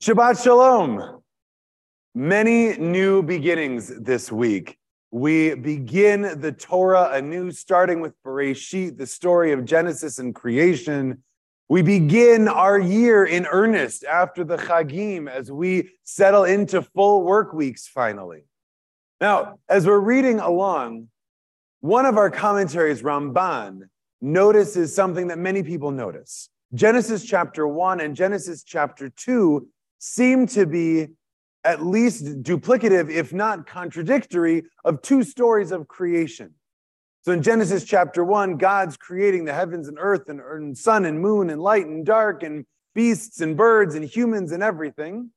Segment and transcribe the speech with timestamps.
[0.00, 1.24] Shabbat Shalom.
[2.14, 4.78] Many new beginnings this week.
[5.10, 11.24] We begin the Torah anew, starting with Bereshit, the story of Genesis and creation.
[11.68, 17.52] We begin our year in earnest after the Chagim as we settle into full work
[17.52, 18.44] weeks finally.
[19.20, 21.08] Now, as we're reading along,
[21.80, 23.88] one of our commentaries, Ramban,
[24.20, 26.50] notices something that many people notice.
[26.72, 29.66] Genesis chapter 1 and Genesis chapter 2
[29.98, 31.08] seem to be
[31.64, 36.54] at least duplicative, if not contradictory, of two stories of creation.
[37.22, 41.20] So in Genesis chapter 1, God's creating the heavens and earth and, and sun and
[41.20, 45.30] moon and light and dark and beasts and birds and humans and everything.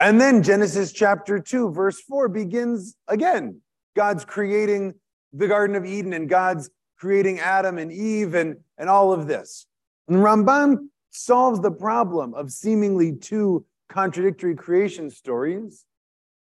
[0.00, 3.60] And then Genesis chapter 2, verse 4 begins again.
[3.96, 4.94] God's creating
[5.32, 9.66] the Garden of Eden and God's creating Adam and Eve and, and all of this.
[10.08, 15.84] And Ramban solves the problem of seemingly two contradictory creation stories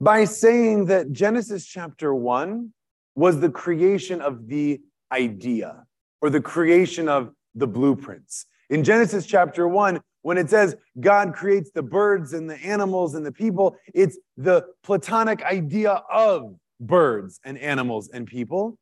[0.00, 2.72] by saying that Genesis chapter 1
[3.14, 4.80] was the creation of the
[5.12, 5.84] idea
[6.20, 8.46] or the creation of the blueprints.
[8.70, 13.24] In Genesis chapter 1, when it says God creates the birds and the animals and
[13.24, 18.78] the people, it's the Platonic idea of birds and animals and people.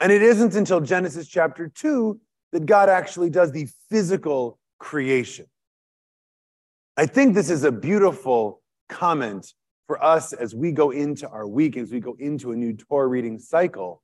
[0.00, 2.18] And it isn't until Genesis chapter 2
[2.52, 5.46] that God actually does the physical creation.
[6.96, 9.52] I think this is a beautiful comment
[9.86, 13.08] for us as we go into our week, as we go into a new Torah
[13.08, 14.02] reading cycle.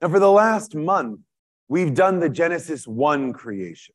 [0.00, 1.20] Now, for the last month,
[1.68, 3.94] we've done the Genesis 1 creation.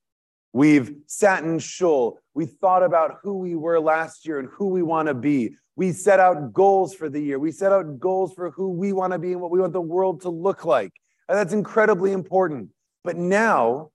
[0.54, 2.20] We've sat in shul.
[2.34, 5.56] We thought about who we were last year and who we want to be.
[5.76, 7.38] We set out goals for the year.
[7.38, 9.82] We set out goals for who we want to be and what we want the
[9.82, 10.94] world to look like.
[11.30, 12.70] And that's incredibly important.
[13.04, 13.92] But now,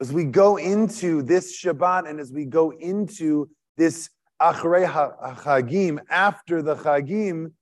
[0.00, 4.86] as we go into this Shabbat and as we go into this Achrei
[5.38, 7.52] Chagim, after the Chagim,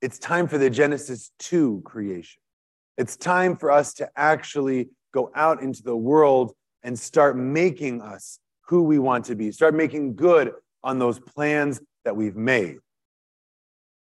[0.00, 2.40] it's time for the Genesis 2 creation.
[2.96, 8.38] It's time for us to actually go out into the world and start making us
[8.66, 12.76] who we want to be, start making good on those plans that we've made.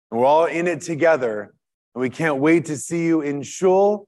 [0.10, 1.54] And we're all in it together,
[1.96, 4.08] and we can't wait to see you in Shul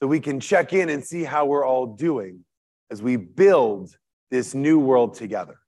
[0.00, 2.44] so we can check in and see how we're all doing
[2.90, 3.96] as we build
[4.30, 5.58] this new world together.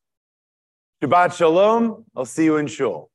[1.03, 2.05] Shabbat Shalom.
[2.17, 3.11] I'll see you in Shul.